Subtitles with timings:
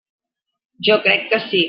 [0.89, 1.59] Jo crec que sí.